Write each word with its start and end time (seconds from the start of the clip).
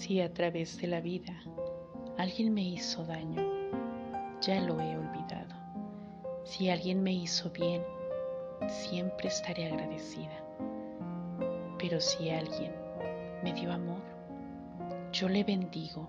Si 0.00 0.18
a 0.22 0.32
través 0.32 0.80
de 0.80 0.86
la 0.86 1.02
vida 1.02 1.38
alguien 2.16 2.54
me 2.54 2.62
hizo 2.62 3.04
daño, 3.04 3.42
ya 4.40 4.58
lo 4.62 4.80
he 4.80 4.96
olvidado. 4.96 5.54
Si 6.42 6.70
alguien 6.70 7.02
me 7.02 7.12
hizo 7.12 7.50
bien, 7.50 7.82
siempre 8.66 9.28
estaré 9.28 9.66
agradecida. 9.66 10.42
Pero 11.78 12.00
si 12.00 12.30
alguien 12.30 12.72
me 13.44 13.52
dio 13.52 13.70
amor, 13.70 14.00
yo 15.12 15.28
le 15.28 15.44
bendigo 15.44 16.08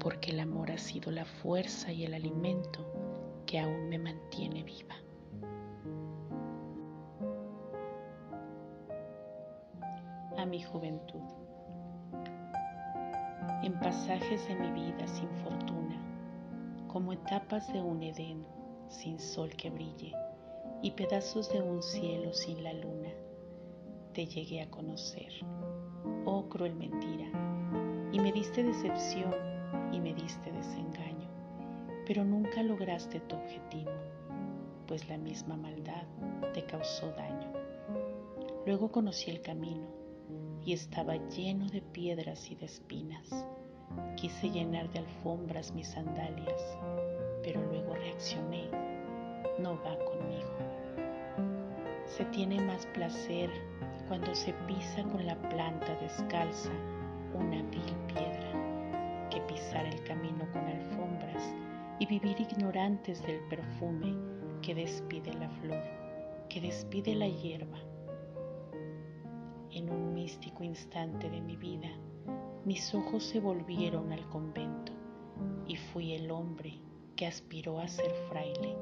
porque 0.00 0.32
el 0.32 0.40
amor 0.40 0.72
ha 0.72 0.78
sido 0.78 1.12
la 1.12 1.26
fuerza 1.26 1.92
y 1.92 2.06
el 2.06 2.12
alimento 2.12 2.84
que 3.46 3.60
aún 3.60 3.88
me 3.88 4.00
mantiene 4.00 4.64
viva. 4.64 4.96
A 10.36 10.44
mi 10.44 10.60
juventud. 10.60 11.45
En 13.62 13.72
pasajes 13.80 14.46
de 14.48 14.54
mi 14.54 14.70
vida 14.70 15.08
sin 15.08 15.30
fortuna, 15.42 15.98
como 16.88 17.12
etapas 17.12 17.72
de 17.72 17.80
un 17.80 18.02
Edén 18.02 18.46
sin 18.88 19.18
sol 19.18 19.50
que 19.50 19.70
brille 19.70 20.12
y 20.82 20.90
pedazos 20.90 21.50
de 21.50 21.62
un 21.62 21.82
cielo 21.82 22.32
sin 22.34 22.62
la 22.62 22.74
luna, 22.74 23.08
te 24.12 24.26
llegué 24.26 24.60
a 24.60 24.70
conocer, 24.70 25.32
oh 26.26 26.48
cruel 26.48 26.74
mentira, 26.74 27.26
y 28.12 28.20
me 28.20 28.30
diste 28.30 28.62
decepción 28.62 29.34
y 29.90 30.00
me 30.00 30.12
diste 30.12 30.52
desengaño, 30.52 31.28
pero 32.06 32.24
nunca 32.24 32.62
lograste 32.62 33.20
tu 33.20 33.36
objetivo, 33.36 33.90
pues 34.86 35.08
la 35.08 35.16
misma 35.16 35.56
maldad 35.56 36.04
te 36.52 36.64
causó 36.66 37.10
daño. 37.12 37.52
Luego 38.66 38.92
conocí 38.92 39.30
el 39.30 39.40
camino 39.40 40.05
y 40.66 40.72
estaba 40.72 41.14
lleno 41.28 41.68
de 41.68 41.80
piedras 41.80 42.50
y 42.50 42.56
de 42.56 42.66
espinas. 42.66 43.46
Quise 44.16 44.50
llenar 44.50 44.90
de 44.90 44.98
alfombras 44.98 45.72
mis 45.72 45.86
sandalias, 45.86 46.76
pero 47.44 47.62
luego 47.70 47.94
reaccioné, 47.94 48.68
no 49.60 49.76
va 49.76 49.96
conmigo. 50.04 50.50
Se 52.04 52.24
tiene 52.26 52.60
más 52.60 52.84
placer 52.86 53.48
cuando 54.08 54.34
se 54.34 54.52
pisa 54.66 55.04
con 55.04 55.24
la 55.24 55.36
planta 55.48 55.94
descalza 56.00 56.72
una 57.32 57.62
vil 57.70 57.94
piedra 58.08 59.28
que 59.30 59.40
pisar 59.42 59.86
el 59.86 60.02
camino 60.02 60.50
con 60.52 60.62
alfombras 60.66 61.54
y 62.00 62.06
vivir 62.06 62.40
ignorantes 62.40 63.22
del 63.22 63.38
perfume 63.48 64.14
que 64.62 64.74
despide 64.74 65.32
la 65.34 65.48
flor, 65.48 65.82
que 66.48 66.60
despide 66.60 67.14
la 67.14 67.28
hierba. 67.28 67.78
En 69.76 69.90
un 69.90 70.14
místico 70.14 70.64
instante 70.64 71.28
de 71.28 71.38
mi 71.42 71.54
vida, 71.54 71.90
mis 72.64 72.94
ojos 72.94 73.22
se 73.24 73.40
volvieron 73.40 74.10
al 74.10 74.26
convento 74.30 74.92
y 75.66 75.76
fui 75.76 76.14
el 76.14 76.30
hombre 76.30 76.80
que 77.14 77.26
aspiró 77.26 77.78
a 77.78 77.86
ser 77.86 78.10
fraile 78.30 78.74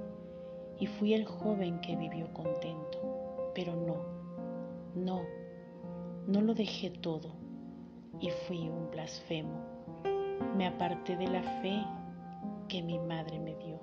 y 0.78 0.86
fui 0.86 1.12
el 1.14 1.24
joven 1.24 1.80
que 1.80 1.96
vivió 1.96 2.32
contento, 2.32 3.50
pero 3.56 3.74
no, 3.74 3.96
no, 4.94 5.22
no 6.28 6.40
lo 6.40 6.54
dejé 6.54 6.90
todo 6.90 7.32
y 8.20 8.30
fui 8.46 8.68
un 8.68 8.88
blasfemo. 8.92 9.64
Me 10.56 10.68
aparté 10.68 11.16
de 11.16 11.26
la 11.26 11.42
fe 11.60 11.84
que 12.68 12.84
mi 12.84 13.00
madre 13.00 13.40
me 13.40 13.56
dio. 13.56 13.80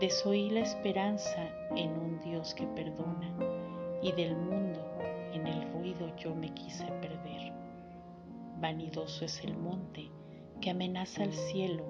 Desoí 0.00 0.50
la 0.50 0.60
esperanza 0.62 1.48
en 1.76 1.90
un 1.92 2.18
Dios 2.18 2.52
que 2.52 2.66
perdona 2.66 3.32
y 4.02 4.10
del 4.10 4.36
mundo 4.36 4.85
en 5.36 5.46
el 5.46 5.72
ruido 5.72 6.14
yo 6.16 6.34
me 6.34 6.52
quise 6.54 6.84
perder. 6.84 7.52
Vanidoso 8.60 9.24
es 9.24 9.44
el 9.44 9.56
monte 9.56 10.10
que 10.60 10.70
amenaza 10.70 11.22
al 11.22 11.32
cielo, 11.32 11.84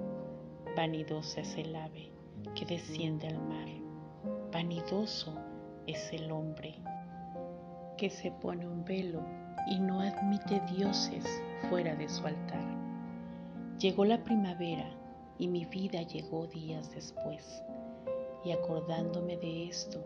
vanidosa 0.77 1.41
es 1.41 1.57
el 1.57 1.75
ave 1.75 2.13
que 2.55 2.67
desciende 2.67 3.29
al 3.29 3.41
mar, 3.41 3.69
vanidoso 4.53 5.35
es 5.87 6.13
el 6.13 6.31
hombre 6.31 6.75
que 7.97 8.11
se 8.11 8.31
pone 8.31 8.67
un 8.67 8.85
velo 8.85 9.23
y 9.69 9.79
no 9.79 10.01
admite 10.01 10.61
dioses 10.73 11.25
fuera 11.71 11.95
de 11.95 12.09
su 12.09 12.27
altar. 12.27 12.65
Llegó 13.79 14.05
la 14.05 14.23
primavera 14.23 14.91
y 15.39 15.49
mi 15.49 15.65
vida 15.67 16.03
llegó 16.03 16.47
días 16.47 16.91
después, 16.95 17.63
y 18.45 18.51
acordándome 18.51 19.37
de 19.37 19.69
esto, 19.69 20.05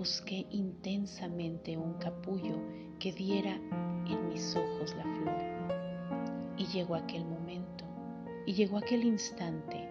busqué 0.00 0.46
intensamente 0.50 1.76
un 1.76 1.92
capullo 1.98 2.54
que 2.98 3.12
diera 3.12 3.60
en 4.06 4.28
mis 4.30 4.56
ojos 4.56 4.94
la 4.96 5.02
flor. 5.02 6.54
Y 6.56 6.64
llegó 6.68 6.94
aquel 6.94 7.22
momento, 7.26 7.84
y 8.46 8.54
llegó 8.54 8.78
aquel 8.78 9.04
instante, 9.04 9.90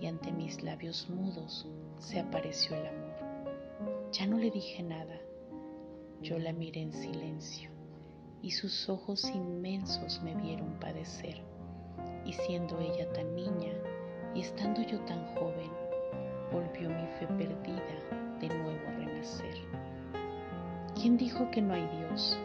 y 0.00 0.06
ante 0.06 0.32
mis 0.32 0.60
labios 0.64 1.08
mudos 1.08 1.68
se 1.98 2.18
apareció 2.18 2.74
el 2.74 2.84
amor. 2.84 4.10
Ya 4.10 4.26
no 4.26 4.38
le 4.38 4.50
dije 4.50 4.82
nada, 4.82 5.20
yo 6.20 6.36
la 6.40 6.52
miré 6.52 6.80
en 6.80 6.92
silencio 6.92 7.70
y 8.42 8.50
sus 8.50 8.88
ojos 8.88 9.24
inmensos 9.30 10.20
me 10.24 10.34
vieron 10.34 10.80
padecer. 10.80 11.40
Y 12.26 12.32
siendo 12.32 12.80
ella 12.80 13.08
tan 13.12 13.32
niña 13.36 13.72
y 14.34 14.40
estando 14.40 14.82
yo 14.82 14.98
tan 15.04 15.24
joven, 15.36 15.70
volvió 16.54 16.88
mi 16.88 17.06
fe 17.18 17.26
perdida 17.26 18.38
de 18.40 18.48
nuevo 18.48 18.88
a 18.88 18.92
renacer. 18.92 19.54
¿Quién 20.94 21.16
dijo 21.16 21.50
que 21.50 21.60
no 21.60 21.74
hay 21.74 21.86
Dios? 21.98 22.38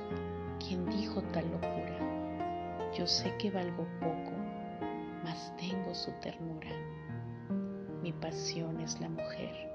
¿Quién 0.60 0.90
dijo 0.90 1.22
tal 1.32 1.50
locura? 1.52 2.92
Yo 2.98 3.06
sé 3.06 3.34
que 3.38 3.52
valgo 3.52 3.88
poco, 4.00 4.32
mas 5.24 5.54
tengo 5.58 5.94
su 5.94 6.12
ternura. 6.22 6.72
Mi 8.02 8.12
pasión 8.12 8.82
es 8.82 9.00
la 9.00 9.10
mujer 9.10 9.70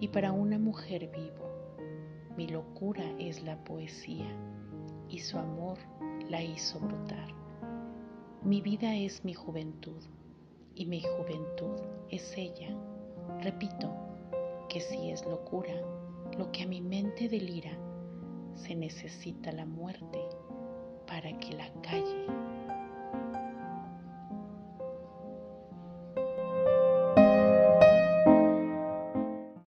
y 0.00 0.08
para 0.08 0.32
una 0.32 0.58
mujer 0.58 1.10
vivo 1.14 1.48
mi 2.38 2.46
locura 2.46 3.02
es 3.18 3.42
la 3.42 3.56
poesía 3.64 4.30
y 5.08 5.18
su 5.18 5.36
amor 5.38 5.76
la 6.30 6.40
hizo 6.40 6.78
brotar. 6.78 7.34
Mi 8.44 8.60
vida 8.60 8.94
es 8.94 9.24
mi 9.24 9.34
juventud 9.34 10.00
y 10.76 10.86
mi 10.86 11.02
juventud 11.02 11.80
es 12.08 12.32
ella. 12.36 12.68
Repito 13.42 13.88
que 14.68 14.80
si 14.80 15.10
es 15.10 15.24
locura 15.24 15.74
lo 16.36 16.50
que 16.50 16.64
a 16.64 16.66
mi 16.66 16.80
mente 16.80 17.28
delira, 17.28 17.70
se 18.54 18.74
necesita 18.74 19.52
la 19.52 19.64
muerte 19.64 20.20
para 21.06 21.38
que 21.38 21.54
la 21.54 21.72
calle 21.82 22.26